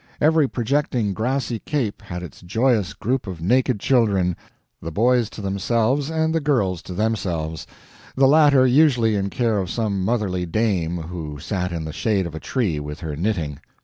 [0.19, 4.35] Every projecting grassy cape had its joyous group of naked children,
[4.81, 7.67] the boys to themselves and the girls to themselves,
[8.15, 12.33] the latter usually in care of some motherly dame who sat in the shade of
[12.33, 13.59] a tree with her knitting.